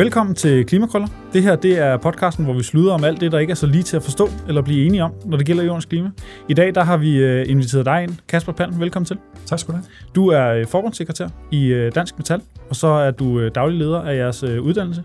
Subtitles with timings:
[0.00, 1.08] Velkommen til Klimakrøller.
[1.32, 3.66] Det her det er podcasten, hvor vi sluder om alt det, der ikke er så
[3.66, 6.10] lige til at forstå eller blive enige om, når det gælder jordens klima.
[6.48, 8.18] I dag der har vi øh, inviteret dig ind.
[8.28, 9.18] Kasper Palm, velkommen til.
[9.46, 9.86] Tak skal du have.
[10.14, 12.40] Du er øh, forbundssekretær i øh, Dansk Metal,
[12.70, 15.04] og så er du daglig leder af jeres uddannelse.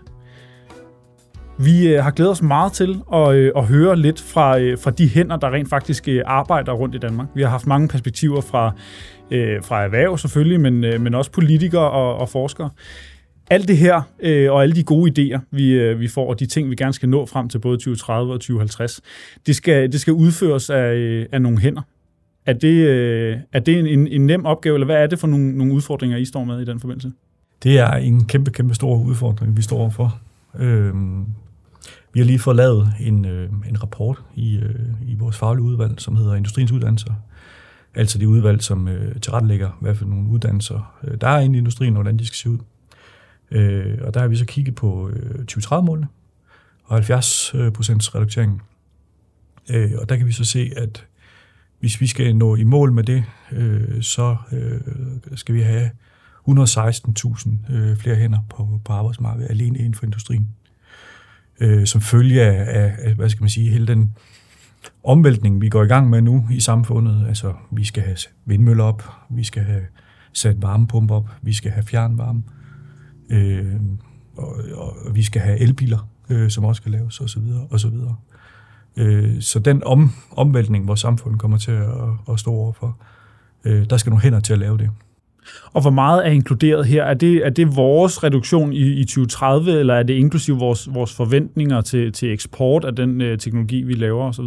[1.58, 5.50] Vi har glædet os meget til at, at høre lidt fra, fra de hænder, der
[5.50, 7.26] rent faktisk arbejder rundt i Danmark.
[7.34, 8.72] Vi har haft mange perspektiver fra,
[9.62, 12.70] fra erhverv selvfølgelig, men, men også politikere og, og forskere
[13.50, 16.46] alt det her øh, og alle de gode idéer, vi, øh, vi får, og de
[16.46, 19.00] ting, vi gerne skal nå frem til både 2030 og 2050,
[19.46, 21.82] det skal, det skal udføres af, øh, af nogle hænder.
[22.46, 25.58] Er det, øh, er det en, en nem opgave, eller hvad er det for nogle,
[25.58, 27.12] nogle udfordringer, I står med i den forbindelse?
[27.62, 30.20] Det er en kæmpe, kæmpe stor udfordring, vi står overfor.
[30.58, 30.94] Øh,
[32.12, 34.74] vi har lige fået lavet en, øh, en rapport i, øh,
[35.08, 37.12] i vores faglige udvalg, som hedder Industriens Uddannelser.
[37.94, 41.58] Altså det udvalg, som øh, tilrettelægger, hvad for nogle uddannelser øh, der er inde i
[41.58, 42.58] industrien, og hvordan de skal se ud.
[43.50, 46.06] Øh, og der har vi så kigget på øh, 2030-målene
[46.84, 48.60] og 70 øh, procents reduktion.
[49.70, 51.06] Øh, og der kan vi så se, at
[51.80, 54.80] hvis vi skal nå i mål med det, øh, så øh,
[55.34, 55.90] skal vi have
[56.48, 60.48] 116.000 øh, flere hænder på, på arbejdsmarkedet alene inden for industrien.
[61.60, 64.14] Øh, som følge af, af, hvad skal man sige, hele den
[65.04, 67.28] omvæltning, vi går i gang med nu i samfundet.
[67.28, 69.82] Altså, vi skal have vindmøller op, vi skal have
[70.32, 72.65] sat varmepumper op, vi skal have fjernvarme, øh,
[74.36, 77.80] og, og vi skal have elbiler, øh, som også skal laves, og så videre, og
[77.80, 78.16] så videre.
[78.96, 81.88] Øh, så den om, omvæltning, vores samfund kommer til at,
[82.32, 82.98] at stå overfor,
[83.64, 84.90] øh, der skal nogle hænder til at lave det.
[85.72, 87.04] Og hvor meget er inkluderet her?
[87.04, 91.14] Er det, er det vores reduktion i, i 2030, eller er det inklusive vores, vores
[91.14, 94.44] forventninger til, til eksport af den øh, teknologi, vi laver osv.?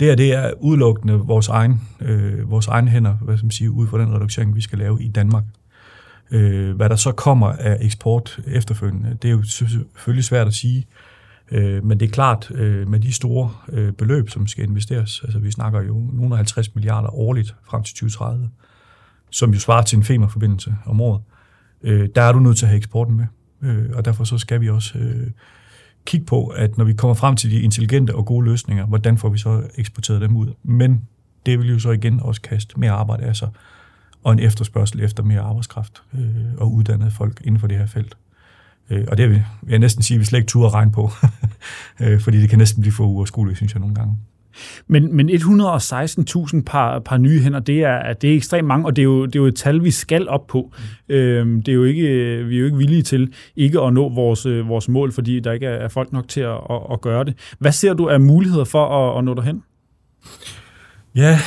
[0.00, 3.70] Det er, det er udelukkende vores egen, øh, vores egen hænder, hvad skal man sige,
[3.70, 5.44] ud fra den reduktion, vi skal lave i Danmark.
[6.32, 10.86] Øh, hvad der så kommer af eksport efterfølgende, det er jo selvfølgelig svært at sige.
[11.50, 15.38] Øh, men det er klart, øh, med de store øh, beløb, som skal investeres, altså
[15.38, 18.50] vi snakker jo nogle 50 milliarder årligt frem til 2030,
[19.30, 21.22] som jo svarer til en femerforbindelse om året,
[21.82, 23.26] øh, der er du nødt til at have eksporten med.
[23.62, 25.30] Øh, og derfor så skal vi også øh,
[26.04, 29.28] kigge på, at når vi kommer frem til de intelligente og gode løsninger, hvordan får
[29.28, 30.52] vi så eksporteret dem ud.
[30.62, 31.08] Men
[31.46, 33.48] det vil jo så igen også kaste mere arbejde af sig
[34.24, 36.20] og en efterspørgsel efter mere arbejdskraft øh,
[36.56, 38.16] og uddannede folk inden for det her felt.
[38.90, 41.10] Øh, og det vil jeg næsten sige, at vi slet ikke turde regne på,
[42.02, 44.16] øh, fordi det kan næsten blive for uoverskueligt, synes jeg nogle gange.
[44.86, 49.02] Men, men 116.000 par, par nye hænder, det er, det er ekstremt mange, og det
[49.02, 50.72] er, jo, det er jo et tal, vi skal op på.
[51.08, 51.14] Mm.
[51.14, 52.02] Øhm, det er jo ikke,
[52.44, 55.66] vi er jo ikke villige til ikke at nå vores, vores mål, fordi der ikke
[55.66, 57.34] er folk nok til at, at, at gøre det.
[57.58, 59.62] Hvad ser du af muligheder for at, at nå derhen?
[61.14, 61.38] Ja,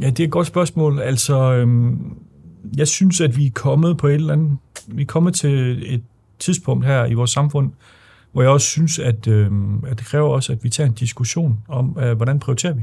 [0.00, 1.00] Ja, det er et godt spørgsmål.
[1.00, 2.16] Altså, øhm,
[2.76, 4.58] jeg synes, at vi er kommet på et eller andet...
[4.86, 6.02] Vi er kommet til et
[6.38, 7.72] tidspunkt her i vores samfund,
[8.32, 11.58] hvor jeg også synes, at, øhm, at det kræver også, at vi tager en diskussion
[11.68, 12.82] om, øh, hvordan prioriterer vi.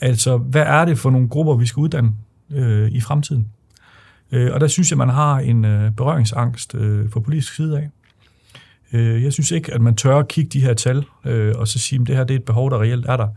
[0.00, 2.12] Altså, hvad er det for nogle grupper, vi skal uddanne
[2.50, 3.48] øh, i fremtiden?
[4.32, 7.90] Øh, og der synes jeg, man har en øh, berøringsangst øh, fra politisk side af.
[8.92, 11.78] Øh, jeg synes ikke, at man tør at kigge de her tal øh, og så
[11.78, 13.28] sige, at det her det er et behov, der reelt er der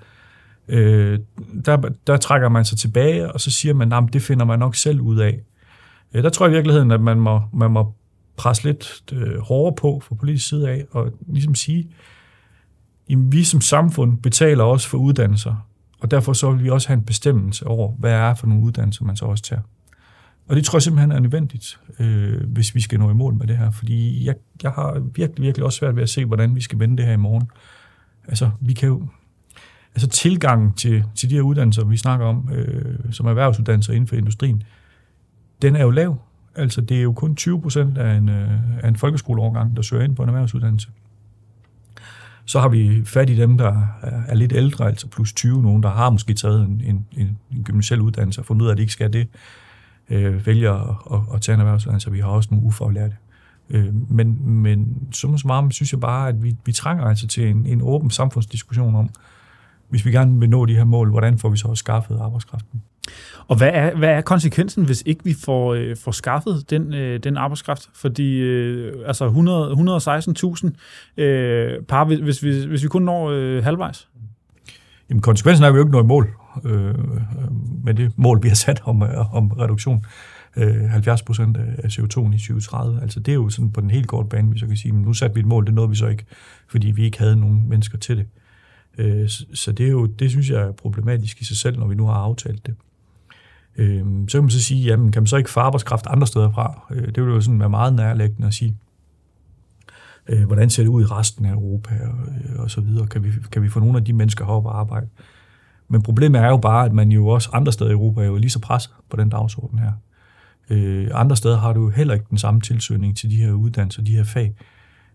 [0.68, 1.20] øh,
[1.66, 1.78] der,
[2.08, 5.02] der trækker man sig tilbage, og så siger man, at det finder man nok selv
[5.02, 5.40] ud af.
[6.14, 7.94] Øh, der tror jeg i virkeligheden, at man må, man må
[8.38, 11.90] presse lidt øh, hårdere på fra politisk side af, og ligesom sige,
[13.10, 15.68] at vi som samfund betaler også for uddannelser,
[16.00, 19.06] og derfor så vil vi også have en bestemmelse over, hvad er for nogle uddannelser,
[19.06, 19.62] man så også tager.
[20.48, 23.48] Og det tror jeg simpelthen er nødvendigt, øh, hvis vi skal nå i mål med
[23.48, 26.62] det her, fordi jeg, jeg har virkelig, virkelig også svært ved at se, hvordan vi
[26.62, 27.50] skal vende det her i morgen.
[28.28, 29.08] Altså, vi kan jo,
[29.96, 34.16] altså tilgangen til, til de her uddannelser, vi snakker om, øh, som erhvervsuddannelser inden for
[34.16, 34.64] industrien,
[35.62, 36.18] den er jo lav.
[36.56, 38.50] Altså det er jo kun 20 procent af en, øh,
[38.84, 40.90] af en folkeskoleårgang, der søger ind på en erhvervsuddannelse.
[42.46, 43.88] Så har vi fat i dem, der
[44.28, 47.64] er lidt ældre, altså plus 20, nogen, der har måske taget en, en, en, en
[47.64, 49.28] gymnasiel uddannelse og fundet ud af, at de ikke skal det,
[50.10, 52.12] øh, vælger at, at, at tage en erhvervsuddannelse.
[52.12, 53.16] Vi har også nogle ufaglærte.
[53.70, 57.50] Øh, men, men som så meget synes jeg bare, at vi, vi trænger altså til
[57.50, 59.10] en, en åben samfundsdiskussion om,
[59.90, 62.82] hvis vi gerne vil nå de her mål, hvordan får vi så skaffet arbejdskraften?
[63.48, 67.20] Og hvad er, hvad er konsekvensen, hvis ikke vi får, øh, får skaffet den, øh,
[67.20, 67.90] den arbejdskraft?
[67.94, 69.28] Fordi øh, altså
[71.18, 74.08] 116.000 øh, par, hvis, hvis, hvis vi kun når øh, halvvejs?
[75.10, 76.30] Jamen konsekvensen er, at vi jo ikke når i mål
[76.66, 76.96] øh,
[77.84, 79.02] med det mål, vi har sat om,
[79.32, 80.06] om reduktion.
[80.58, 83.02] Øh, 70 procent af CO2 i 2030.
[83.02, 85.02] Altså det er jo sådan på den helt korte bane, vi så kan sige, men
[85.02, 86.26] nu satte vi et mål, det nåede vi så ikke,
[86.68, 88.26] fordi vi ikke havde nogen mennesker til det.
[88.26, 88.45] Øh,
[88.98, 91.96] Øh, så det, er jo, det synes jeg er problematisk i sig selv, når vi
[91.96, 92.76] nu har aftalt det.
[93.78, 96.52] Øh, så kan man så sige, jamen kan man så ikke få arbejdskraft andre steder
[96.52, 96.88] fra?
[96.92, 98.78] Øh, det vil jo sådan være meget nærlæggende at sige.
[100.30, 103.08] Øh, hvordan ser det ud i resten af Europa og, og så videre?
[103.08, 105.08] Kan vi, kan vi få nogle af de mennesker herop og arbejde?
[105.88, 108.38] Men problemet er jo bare, at man jo også andre steder i Europa er jo
[108.38, 109.92] lige så presset på den dagsorden her.
[110.70, 114.02] Øh, andre steder har du jo heller ikke den samme tilsøgning til de her uddannelser,
[114.02, 114.56] de her fag.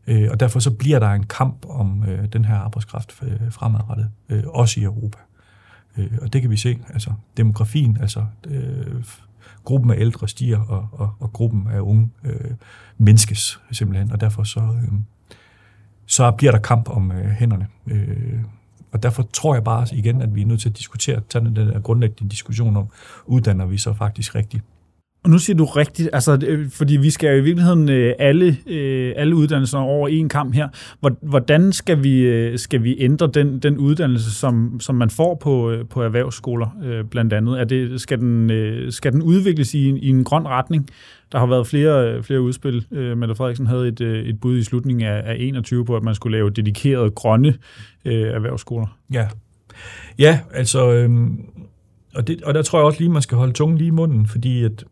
[0.06, 4.10] Øh, og derfor så bliver der en kamp om øh, den her arbejdskraft øh, fremadrettet,
[4.28, 5.18] øh, også i Europa.
[5.96, 9.04] Øh, og det kan vi se, altså demografien, altså øh,
[9.64, 12.50] gruppen af ældre stiger, og, og, og gruppen af unge øh,
[12.98, 14.92] menneskes simpelthen, og derfor så, øh,
[16.06, 17.66] så bliver der kamp om øh, hænderne.
[17.86, 18.40] Øh,
[18.92, 21.56] og derfor tror jeg bare igen, at vi er nødt til at diskutere, tage den
[21.56, 22.88] der grundlæggende diskussion om,
[23.26, 24.64] uddanner vi så faktisk rigtigt.
[25.22, 28.56] Og nu siger du rigtigt, altså, øh, fordi vi skal jo i virkeligheden øh, alle,
[28.66, 30.68] øh, alle uddannelser over en kamp her.
[31.22, 36.02] Hvordan skal vi, skal vi ændre den, den uddannelse, som, som man får på, på
[36.02, 37.60] erhvervsskoler blandt andet?
[37.60, 40.88] Er det, skal, den, skal den udvikles i en, i en grøn retning?
[41.32, 42.86] Der har været flere, flere udspil.
[42.90, 46.36] Mette Frederiksen havde et, et bud i slutningen af, af 21 på, at man skulle
[46.36, 47.54] lave dedikerede grønne
[48.04, 48.86] erhvervsskoler.
[49.12, 49.28] Ja,
[50.18, 50.92] ja altså...
[50.92, 51.40] Øhm
[52.14, 54.26] og, det, og der tror jeg også lige, man skal holde tungen lige i munden,
[54.26, 54.84] fordi at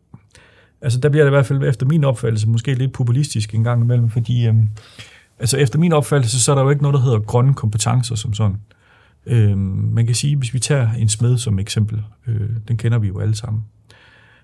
[0.81, 3.83] Altså der bliver det i hvert fald efter min opfattelse måske lidt populistisk en gang
[3.83, 4.69] imellem, fordi øhm,
[5.39, 8.33] altså efter min opfattelse, så er der jo ikke noget, der hedder grønne kompetencer som
[8.33, 8.57] sådan.
[9.25, 9.59] Øhm,
[9.93, 13.19] man kan sige, hvis vi tager en smed som eksempel, øh, den kender vi jo
[13.19, 13.63] alle sammen,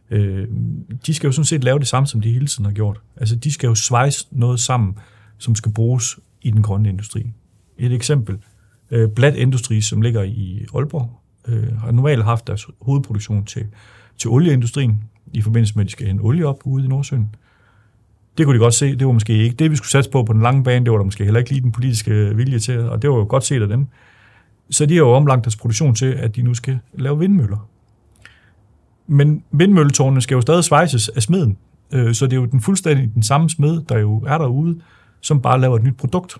[0.10, 0.48] øh,
[1.06, 3.02] de skal jo sådan set lave det samme, som de hele tiden har gjort.
[3.18, 4.98] Altså de skal jo svejse noget sammen,
[5.38, 7.32] som skal bruges i den grønne industri.
[7.78, 8.38] Et eksempel,
[8.92, 13.66] øh, Blad Industri, som ligger i Aalborg, øh, har normalt haft deres hovedproduktion til,
[14.18, 17.36] til olieindustrien, i forbindelse med, at de skal hente olie op ude i Nordsøen.
[18.38, 20.34] Det kunne de godt se, det var måske ikke det, vi skulle satse på på
[20.34, 23.02] den lange bane, det var der måske heller ikke lige den politiske vilje til, og
[23.02, 23.88] det var jo godt set af dem.
[24.70, 27.68] Så de har jo omlagt deres produktion til, at de nu skal lave vindmøller.
[29.08, 31.58] Men vindmølletårnene skal jo stadig svejses af smeden,
[31.92, 34.82] øh, så det er jo den fuldstændig den samme smed, der jo er derude,
[35.22, 36.38] som bare laver et nyt produkt.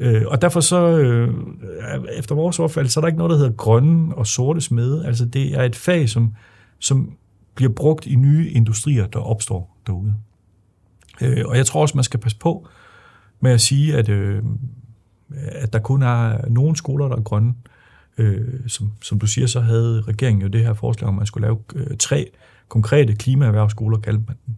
[0.00, 1.34] Øh, og derfor så, øh,
[2.18, 5.06] efter vores opfattelse, så er der ikke noget, der hedder grønne og sorte smede.
[5.06, 6.34] Altså det er et fag, som,
[6.78, 7.12] som
[7.54, 10.14] bliver brugt i nye industrier, der opstår derude.
[11.20, 12.68] Øh, og jeg tror også, man skal passe på
[13.40, 14.42] med at sige, at, øh,
[15.34, 17.54] at der kun er nogle skoler, der er grønne.
[18.18, 21.26] Øh, som, som du siger, så havde regeringen jo det her forslag om, at man
[21.26, 22.30] skulle lave øh, tre
[22.68, 24.54] konkrete klimaerhvervsskoler, kaldte man dem.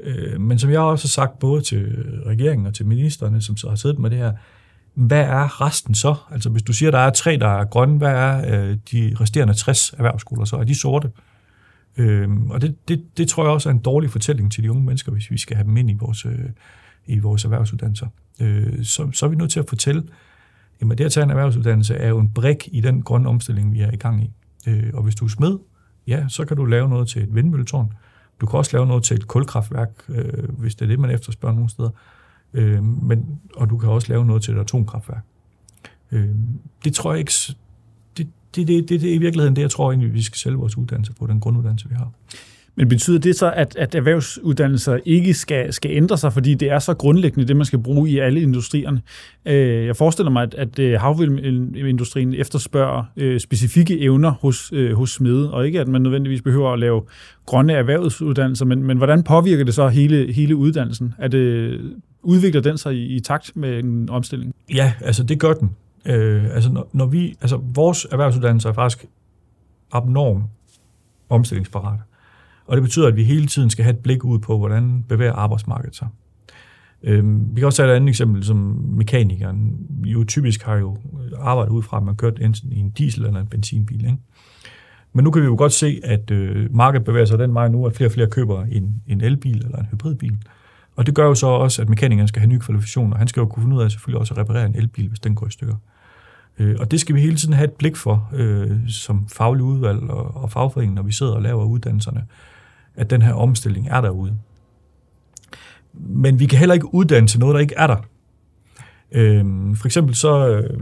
[0.00, 3.68] Øh, men som jeg også har sagt både til regeringen og til ministerne, som så
[3.68, 4.32] har siddet med det her,
[4.94, 6.14] hvad er resten så?
[6.30, 9.16] Altså hvis du siger, at der er tre, der er grønne, hvad er øh, de
[9.20, 10.56] resterende 60 erhvervsskoler så?
[10.56, 11.08] Er de sorte?
[11.08, 11.12] Øh,
[11.96, 14.84] Øhm, og det, det, det tror jeg også er en dårlig fortælling til de unge
[14.84, 16.50] mennesker, hvis vi skal have dem ind i vores, øh,
[17.06, 18.06] i vores erhvervsuddannelser.
[18.40, 20.02] Øh, så, så er vi nødt til at fortælle,
[20.80, 23.80] jamen det at tage en erhvervsuddannelse er jo en brik i den grønne omstilling, vi
[23.80, 24.30] er i gang i.
[24.66, 25.58] Øh, og hvis du er smed,
[26.06, 27.92] ja, så kan du lave noget til et vindmølletårn.
[28.40, 31.54] Du kan også lave noget til et kulkraftværk, øh, hvis det er det, man efterspørger
[31.54, 31.90] nogle steder.
[32.52, 35.24] Øh, men, og du kan også lave noget til et atomkraftværk.
[36.12, 36.28] Øh,
[36.84, 37.32] det tror jeg ikke,
[38.56, 40.76] det, det, det, det er i virkeligheden det, jeg tror egentlig, vi skal sælge vores
[40.76, 42.12] uddannelse på, den grunduddannelse, vi har.
[42.76, 46.78] Men betyder det så, at, at erhvervsuddannelser ikke skal, skal ændre sig, fordi det er
[46.78, 49.02] så grundlæggende det, man skal bruge i alle industrierne?
[49.46, 55.52] Øh, jeg forestiller mig, at, at øh, havvindindustrien efterspørger øh, specifikke evner hos, hos smede,
[55.52, 57.02] og ikke at man nødvendigvis behøver at lave
[57.46, 61.14] grønne erhvervsuddannelser, men, men hvordan påvirker det så hele, hele uddannelsen?
[61.18, 61.80] Er det,
[62.22, 64.54] udvikler den sig i, i takt med en omstilling?
[64.74, 65.70] Ja, altså det gør den.
[66.06, 69.06] Øh, altså, når, når vi, altså, vores erhvervsuddannelse er faktisk
[69.92, 70.42] abnorm
[71.28, 72.00] omstillingsparat.
[72.66, 75.32] Og det betyder, at vi hele tiden skal have et blik ud på, hvordan bevæger
[75.32, 76.08] arbejdsmarkedet sig.
[77.02, 78.56] Øh, vi kan også tage et andet eksempel, som
[78.88, 80.96] mekanikeren jo typisk har jo
[81.38, 84.04] arbejdet ud fra, at man kørt enten i en diesel eller en benzinbil.
[84.04, 84.18] Ikke?
[85.12, 87.86] Men nu kan vi jo godt se, at øh, markedet bevæger sig den vej nu,
[87.86, 90.36] at flere og flere køber en, en elbil eller en hybridbil.
[90.96, 93.16] Og det gør jo så også, at mekanikeren skal have nye kvalifikationer.
[93.16, 95.34] Han skal jo kunne finde ud af selvfølgelig også at reparere en elbil, hvis den
[95.34, 95.74] går i stykker.
[96.58, 100.02] Øh, og det skal vi hele tiden have et blik for, øh, som faglig udvalg
[100.02, 102.24] og, og fagforening, når vi sidder og laver uddannelserne,
[102.94, 104.38] at den her omstilling er derude.
[105.92, 107.96] Men vi kan heller ikke uddanne til noget, der ikke er der.
[109.12, 109.44] Øh,
[109.76, 110.80] for eksempel så øh,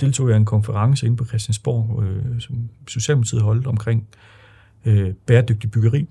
[0.00, 4.06] deltog jeg i en konference inde på Christiansborg, øh, som Socialdemokratiet holdt omkring
[4.84, 6.08] øh, bæredygtig byggeri.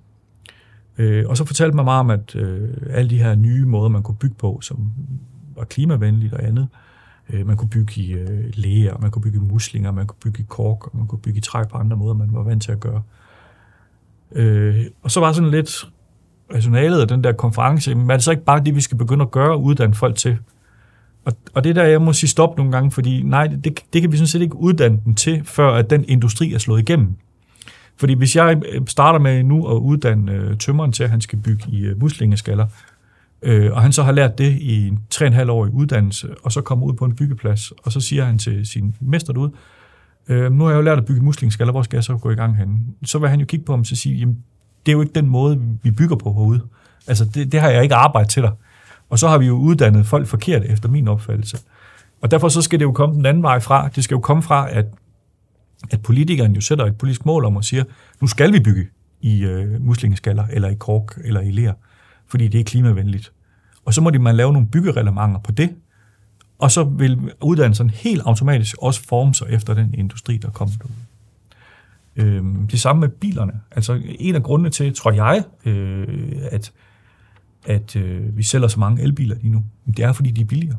[0.97, 4.03] Øh, og så fortalte man meget om, at øh, alle de her nye måder, man
[4.03, 4.91] kunne bygge på, som
[5.55, 6.67] var klimavenligt og andet,
[7.29, 10.41] øh, man kunne bygge i øh, læger, man kunne bygge i muslinger, man kunne bygge
[10.41, 12.71] i kork, og man kunne bygge i træ på andre måder, man var vant til
[12.71, 13.01] at gøre.
[14.31, 15.87] Øh, og så var sådan lidt
[16.53, 19.21] rationalet af den der konference, men er det så ikke bare det, vi skal begynde
[19.21, 20.37] at gøre og uddanne folk til?
[21.25, 24.11] Og, og det der, jeg må sige stop nogle gange, fordi nej, det, det kan
[24.11, 27.15] vi sådan set ikke uddanne dem til, før at den industri er slået igennem.
[27.97, 31.39] Fordi hvis jeg øh, starter med nu at uddanne øh, tømmeren til, at han skal
[31.39, 32.67] bygge i øh, muslingeskaller,
[33.41, 36.61] øh, og han så har lært det i en 3,5 år i uddannelse, og så
[36.61, 39.51] kommer ud på en byggeplads, og så siger han til sin mester derude,
[40.27, 42.35] øh, nu har jeg jo lært at bygge muslingeskaller, hvor skal jeg så gå i
[42.35, 42.79] gang henne?
[43.05, 44.37] Så vil han jo kigge på ham og sige, jamen,
[44.85, 46.61] det er jo ikke den måde, vi bygger på herude.
[47.07, 48.51] Altså, det, det har jeg ikke arbejdet til dig.
[49.09, 51.57] Og så har vi jo uddannet folk forkert, efter min opfattelse.
[52.21, 53.89] Og derfor så skal det jo komme den anden vej fra.
[53.95, 54.85] Det skal jo komme fra, at,
[55.89, 57.83] at politikeren jo sætter et politisk mål om og siger,
[58.21, 58.87] nu skal vi bygge
[59.21, 61.73] i øh, muslingeskaller, eller i kork, eller i ler,
[62.27, 63.31] fordi det er klimavenligt.
[63.85, 65.75] Og så må de man lave nogle byggereglementer på det,
[66.59, 70.91] og så vil uddannelsen helt automatisk også forme sig efter den industri, der kommer ud.
[72.15, 73.53] Øhm, det samme med bilerne.
[73.71, 76.07] Altså en af grundene til, tror jeg, øh,
[76.51, 76.71] at,
[77.65, 79.63] at øh, vi sælger så mange elbiler lige nu,
[79.97, 80.77] det er, fordi de er billigere.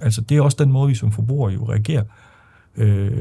[0.00, 2.04] Altså det er også den måde, vi som forbrugere jo reagerer.
[2.76, 3.20] Øh, øh,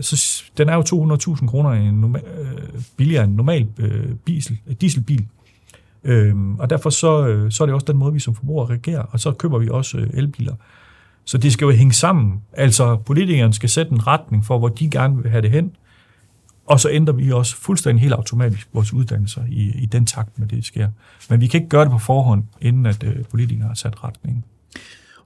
[0.00, 4.58] så den er jo 200.000 kroner en normal, øh, billigere end en normal øh, diesel,
[4.66, 5.26] øh, dieselbil.
[6.04, 9.02] Øh, og derfor så, øh, så er det også den måde, vi som forbrugere reagerer,
[9.02, 10.54] og så køber vi også øh, elbiler.
[11.24, 12.42] Så det skal jo hænge sammen.
[12.52, 15.72] Altså politikerne skal sætte en retning for, hvor de gerne vil have det hen,
[16.66, 20.46] og så ændrer vi også fuldstændig helt automatisk vores uddannelser i, i den takt, med
[20.48, 20.88] det sker.
[21.30, 24.44] Men vi kan ikke gøre det på forhånd, inden at øh, politikerne har sat retningen.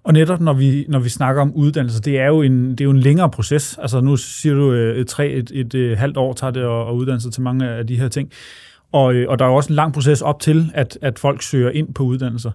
[0.06, 2.84] Og netop når vi, når vi snakker om uddannelse, det er jo en, det er
[2.84, 3.78] jo en længere proces.
[3.82, 6.88] Altså nu siger du, øh, et, tre, et, et, et halvt år tager det at,
[6.88, 8.30] at uddanne sig til mange af de her ting.
[8.92, 11.42] Og, øh, og der er jo også en lang proces op til, at, at folk
[11.42, 12.50] søger ind på uddannelser.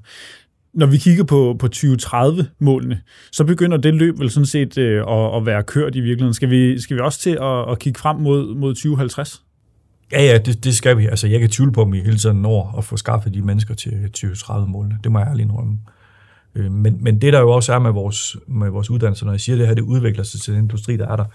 [0.74, 5.36] Når vi kigger på, på 2030-målene, så begynder det løb vel sådan set øh, at,
[5.38, 6.34] at være kørt i virkeligheden.
[6.34, 9.43] Skal vi, skal vi også til at, at kigge frem mod, mod 2050?
[10.12, 11.05] Ja, ja, det, det skal vi.
[11.05, 13.74] Altså, jeg kan tvivle på, om vi hele tiden når at få skaffet de mennesker
[13.74, 14.98] til 2030-målene.
[15.03, 15.74] Det må jeg ærligt indrømme.
[15.74, 16.00] Øh,
[16.55, 19.41] Øh, men, men det der jo også er med vores, med vores uddannelse, når jeg
[19.41, 21.25] siger det her, det udvikler sig til den industri, der er der,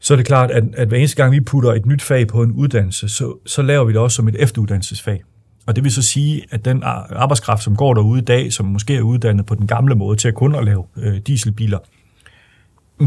[0.00, 2.42] så er det klart, at, at hver eneste gang vi putter et nyt fag på
[2.42, 5.22] en uddannelse, så, så laver vi det også som et efteruddannelsesfag.
[5.66, 8.96] Og det vil så sige, at den arbejdskraft, som går derude i dag, som måske
[8.96, 11.78] er uddannet på den gamle måde til at kun at lave øh, dieselbiler,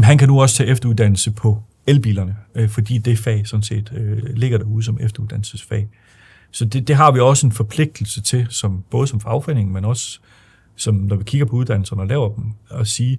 [0.02, 4.22] han kan nu også tage efteruddannelse på elbilerne, øh, fordi det fag sådan set øh,
[4.34, 5.88] ligger derude som efteruddannelsesfag.
[6.50, 10.20] Så det, det har vi også en forpligtelse til, som, både som fagforening, men også
[10.76, 13.18] som når vi kigger på uddannelserne og laver dem, og sige,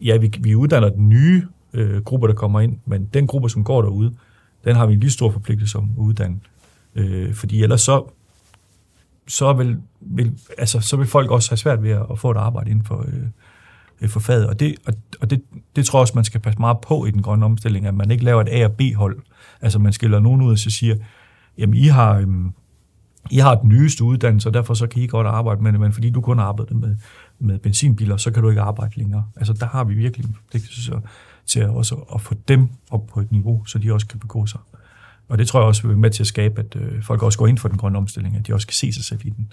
[0.00, 1.42] ja, vi, vi uddanner den nye
[1.72, 4.14] øh, grupper, der kommer ind, men den gruppe, som går derude,
[4.64, 6.40] den har vi en lige stor forpligtelse om at uddanne.
[6.94, 8.04] Øh, fordi ellers så,
[9.26, 12.36] så, vil, vil, altså, så vil folk også have svært ved at, at få et
[12.36, 13.06] arbejde inden for,
[14.00, 14.46] øh, for faget.
[14.46, 15.42] Og, det, og, og det,
[15.76, 18.10] det tror jeg også, man skal passe meget på i den grønne omstilling, at man
[18.10, 19.18] ikke laver et A- og B-hold.
[19.60, 20.96] Altså man skiller nogen ud og så siger,
[21.58, 22.18] jamen I har...
[22.18, 22.28] Øh,
[23.30, 25.92] i har den nyeste uddannelse, og derfor så kan I godt arbejde med det, men
[25.92, 26.96] fordi du kun arbejder med,
[27.38, 29.24] med benzinbiler, så kan du ikke arbejde længere.
[29.36, 30.92] Altså der har vi virkelig en forpligtelse
[31.46, 34.60] til også at få dem op på et niveau, så de også kan begå sig.
[35.28, 37.38] Og det tror jeg også vil være med til at skabe, at øh, folk også
[37.38, 39.52] går ind for den grønne omstilling, at de også kan se sig selv i den.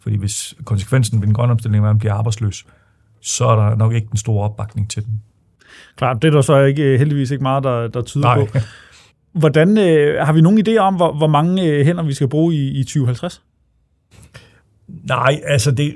[0.00, 2.66] Fordi hvis konsekvensen ved den grønne omstilling er, at man bliver arbejdsløs,
[3.20, 5.22] så er der nok ikke den store opbakning til den.
[5.96, 8.46] Klart, det er der så ikke, heldigvis ikke meget, der, der tyder Nej.
[8.46, 8.58] på.
[9.38, 12.54] Hvordan, øh, har vi nogen idé om, hvor, hvor mange øh, hænder vi skal bruge
[12.54, 13.42] i, i 2050?
[14.88, 15.94] Nej, altså det,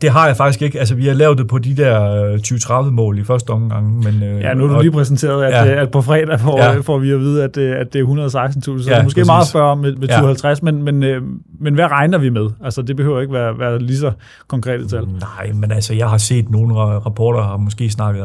[0.00, 0.78] det har jeg faktisk ikke.
[0.78, 3.98] Altså, vi har lavet det på de der 2030-mål i første omgang.
[3.98, 5.82] Men, øh, ja, nu er du lige præsenteret, at, ja.
[5.82, 6.78] at på fredag får, ja.
[6.78, 8.60] får vi at vide, at, at det er 116.000.
[8.60, 9.26] Så ja, måske præcis.
[9.26, 10.64] meget før med, med 2050, ja.
[10.64, 11.22] men, men,
[11.58, 12.50] men hvad regner vi med?
[12.64, 14.12] Altså, det behøver ikke være, være lige så
[14.48, 15.08] konkrete tal.
[15.08, 18.22] Nej, men altså, jeg har set nogle rapporter, har måske snakket,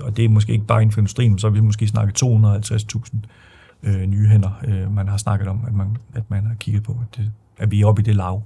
[0.00, 3.16] og det er måske ikke bare inden for industrien, så har vi måske snakket 250.000
[3.82, 6.92] øh, nye hænder, øh, man har snakket om, at man, at man har kigget på,
[6.92, 8.42] at, det, at vi er oppe i det lav.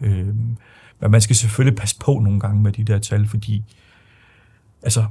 [0.00, 0.26] Øh,
[1.00, 3.64] men man skal selvfølgelig passe på nogle gange med de der tal, fordi
[4.82, 5.04] altså,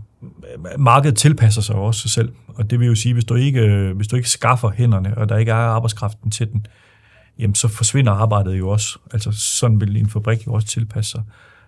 [0.77, 2.33] markedet tilpasser sig også sig selv.
[2.47, 5.37] Og det vil jo sige, hvis du ikke, hvis du ikke skaffer hænderne, og der
[5.37, 6.67] ikke er arbejdskraften til den,
[7.39, 8.99] jamen så forsvinder arbejdet jo også.
[9.13, 11.23] Altså sådan vil en fabrik jo også tilpasse sig.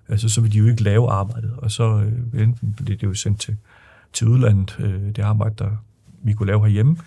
[0.10, 3.14] Altså så vil de jo ikke lave arbejdet, og så øh, enten bliver det jo
[3.14, 3.58] sendt til,
[4.14, 5.70] til udlandet, øh, det arbejde, der
[6.24, 6.98] vi kunne lave herhjemme,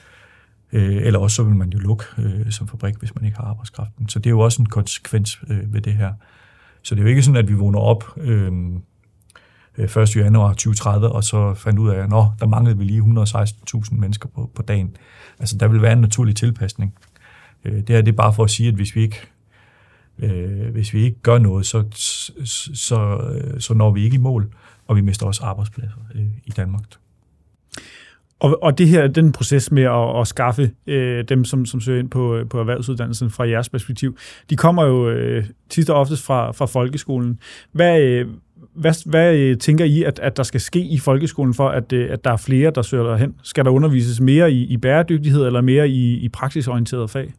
[0.73, 3.45] øh, eller også så vil man jo lukke øh, som fabrik, hvis man ikke har
[3.45, 4.09] arbejdskraften.
[4.09, 6.13] Så det er jo også en konsekvens øh, ved det her.
[6.85, 8.83] Så det er jo ikke sådan, at vi vågner op øhm,
[9.79, 10.17] øh, 1.
[10.17, 14.29] januar 2030, og så fandt ud af, at nå, der manglede vi lige 116.000 mennesker
[14.29, 14.97] på, på dagen.
[15.39, 16.95] Altså, der vil være en naturlig tilpasning.
[17.65, 19.21] Øh, det her det er bare for at sige, at hvis vi ikke,
[20.19, 21.85] øh, hvis vi ikke gør noget, så,
[22.75, 23.21] så,
[23.59, 24.55] så når vi ikke i mål,
[24.87, 26.85] og vi mister også arbejdspladser øh, i Danmark.
[28.45, 32.01] Og, og det her, den proces med at, at skaffe øh, dem, som, som søger
[32.01, 34.17] ind på, øh, på erhvervsuddannelsen fra jeres perspektiv,
[34.51, 37.39] de kommer jo øh, tit og oftest fra, fra folkeskolen.
[37.73, 38.27] Hvad, øh,
[38.75, 42.13] hvad, hvad øh, tænker I, at, at der skal ske i folkeskolen for, at, øh,
[42.13, 43.35] at der er flere, der søger derhen?
[43.43, 47.33] Skal der undervises mere i, i bæredygtighed eller mere i, i praksisorienterede fag?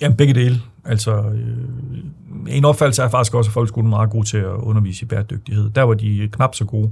[0.00, 0.56] Jamen, begge dele.
[0.84, 5.02] Altså, øh, en opfattelse er faktisk også, at folkeskolen er meget god til at undervise
[5.02, 5.70] i bæredygtighed.
[5.70, 6.90] Der, var de knap så gode,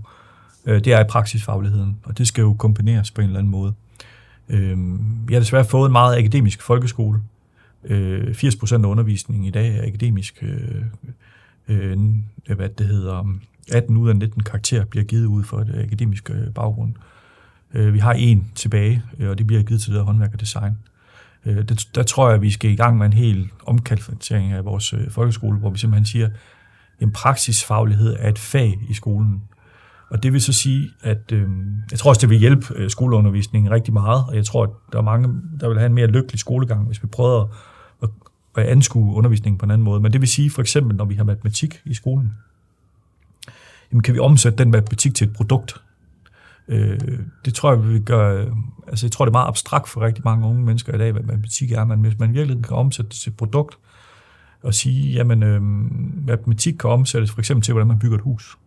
[0.69, 3.75] øh, det er i praksisfagligheden, og det skal jo kombineres på en eller anden måde.
[4.49, 4.79] Øh,
[5.31, 7.21] jeg har desværre fået en meget akademisk folkeskole.
[7.85, 10.43] Øh, 80% af undervisningen i dag er akademisk.
[10.43, 10.83] Øh,
[11.69, 11.99] øh,
[12.57, 13.35] hvad det hedder,
[13.73, 16.95] 18 ud af 19 karakterer bliver givet ud for et akademisk øh, baggrund.
[17.75, 20.79] Øh, vi har en tilbage, øh, og det bliver givet til det håndværk og design.
[21.47, 24.65] Øh, det, der tror jeg, at vi skal i gang med en hel omkalfatering af
[24.65, 26.29] vores øh, folkeskole, hvor vi simpelthen siger,
[27.01, 29.43] at praksisfaglighed er et fag i skolen.
[30.11, 31.49] Og det vil så sige, at øh,
[31.91, 34.99] jeg tror også, det vil hjælpe øh, skoleundervisningen rigtig meget, og jeg tror, at der
[34.99, 35.29] er mange,
[35.61, 37.49] der vil have en mere lykkelig skolegang, hvis vi prøver at,
[38.03, 38.09] at,
[38.57, 40.01] at anskue undervisningen på en anden måde.
[40.01, 42.33] Men det vil sige, for eksempel, når vi har matematik i skolen,
[43.93, 45.83] jamen kan vi omsætte den matematik til et produkt?
[46.69, 46.99] Øh,
[47.45, 48.45] det tror jeg, vi gør,
[48.87, 51.23] altså jeg tror, det er meget abstrakt for rigtig mange unge mennesker i dag, hvad
[51.23, 53.79] matematik er, men hvis man virkelig kan omsætte det til et produkt,
[54.63, 55.63] og sige, jamen øh,
[56.27, 58.59] matematik kan omsættes for eksempel til, hvordan man bygger et hus.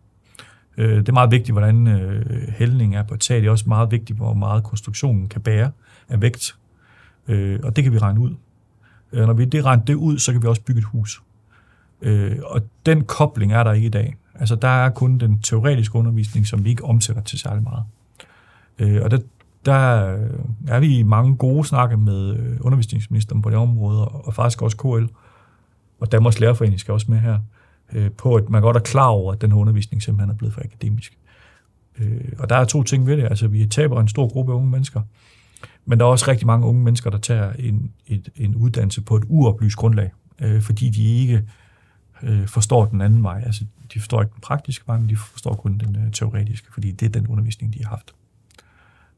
[0.76, 3.40] Øh, det er meget vigtigt, hvordan øh, hældningen er på et tag.
[3.40, 5.70] Det er også meget vigtigt, hvor meget konstruktionen kan bære
[6.08, 6.56] af vægt.
[7.28, 8.34] Øh, og det kan vi regne ud.
[9.12, 11.22] Øh, når vi det regner det ud, så kan vi også bygge et hus.
[12.02, 14.16] Øh, og den kobling er der ikke i dag.
[14.34, 17.84] Altså, der er kun den teoretiske undervisning, som vi ikke omsætter til særlig meget.
[18.78, 19.18] Øh, og der,
[19.66, 19.72] der
[20.68, 24.76] er vi i mange gode snakke med øh, undervisningsministeren på det område, og faktisk også
[24.76, 25.14] KL,
[26.00, 27.38] og Danmarks Lærerforening skal også med her,
[27.92, 30.54] øh, på at man godt er klar over, at den her undervisning simpelthen er blevet
[30.54, 31.18] for akademisk.
[31.98, 33.24] Øh, og der er to ting ved det.
[33.24, 35.02] Altså, vi taber en stor gruppe unge mennesker,
[35.84, 39.16] men der er også rigtig mange unge mennesker, der tager en, et, en uddannelse på
[39.16, 41.42] et uoplyst grundlag, øh, fordi de ikke
[42.22, 43.42] øh, forstår den anden vej.
[43.46, 46.90] Altså, de forstår ikke den praktiske vej, men de forstår kun den øh, teoretiske, fordi
[46.90, 48.14] det er den undervisning, de har haft.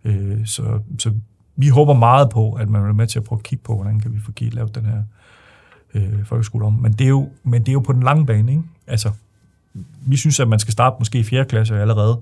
[0.04, 1.12] Øh, så, så
[1.57, 4.00] vi håber meget på, at man er med til at prøve at kigge på, hvordan
[4.00, 5.02] kan vi få lavet den her
[5.95, 6.73] øh, folkeskole om.
[6.73, 8.63] Men det, er jo, men det er jo på den lange bane, ikke?
[8.87, 9.11] Altså,
[10.07, 11.45] vi synes, at man skal starte måske i 4.
[11.45, 12.21] klasse allerede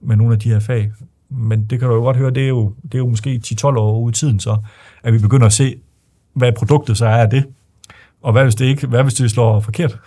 [0.00, 0.92] med nogle af de her fag.
[1.28, 3.66] Men det kan du jo godt høre, det er jo, det er jo måske 10-12
[3.66, 4.56] år ude i tiden så,
[5.02, 5.76] at vi begynder at se,
[6.32, 7.44] hvad produktet så er af det.
[8.22, 9.98] Og hvad hvis det ikke, hvad hvis det slår forkert?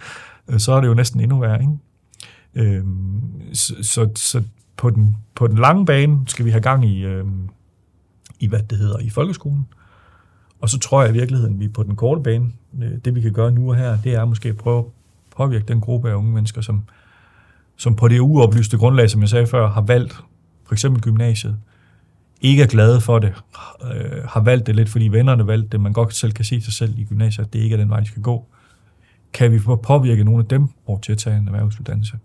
[0.58, 1.72] så er det jo næsten endnu værre, ikke?
[2.54, 4.42] Øhm, så, så, så
[4.76, 7.48] på, den, på den lange bane skal vi have gang i, øhm,
[8.40, 9.66] i hvad det hedder, i folkeskolen.
[10.60, 13.20] Og så tror jeg i virkeligheden, at vi på den korte bane, øh, det vi
[13.20, 14.84] kan gøre nu og her, det er måske at prøve at
[15.36, 16.82] påvirke den gruppe af unge mennesker, som,
[17.76, 20.20] som på det uoplyste grundlag, som jeg sagde før, har valgt
[20.66, 21.56] for eksempel gymnasiet,
[22.40, 23.34] ikke er glade for det,
[23.94, 26.72] øh, har valgt det lidt, fordi vennerne valgte det, man godt selv kan se sig
[26.72, 28.46] selv i gymnasiet, at det ikke er den vej, de skal gå.
[29.32, 32.18] Kan vi påvirke nogle af dem over til at tage en erhvervsuddannelse?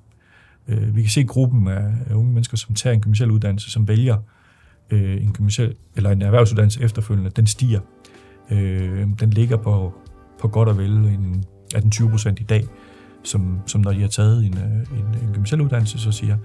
[0.68, 3.88] Øh, vi kan se gruppen af, af unge mennesker, som tager en gymnasial uddannelse, som
[3.88, 4.18] vælger
[4.90, 7.80] øh, en, gymnasial, eller en erhvervsuddannelse efterfølgende, den stiger.
[8.52, 9.94] Øh, den ligger på,
[10.40, 11.44] på godt og vel en
[11.76, 12.66] 18-20 procent i dag,
[13.24, 16.38] som, som når de har taget en, øh, en, en gymnasial uddannelse, så siger,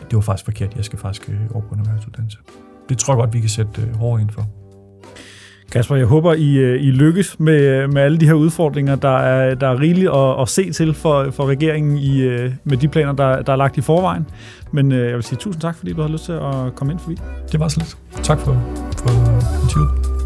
[0.00, 2.38] det var faktisk forkert, jeg skal faktisk øh, over på en erhvervsuddannelse.
[2.88, 4.46] Det tror jeg godt, vi kan sætte øh, hårdt ind for.
[5.72, 9.68] Kasper, jeg håber, I, I lykkes med, med alle de her udfordringer, der er, der
[9.68, 12.22] er rigeligt at, at se til for, for regeringen i,
[12.64, 14.26] med de planer, der, der er lagt i forvejen.
[14.72, 17.16] Men jeg vil sige tusind tak, fordi du har lyst til at komme ind forbi.
[17.52, 18.24] Det var så lidt.
[18.24, 18.62] Tak for,
[18.98, 19.10] for
[19.62, 20.17] interviewet.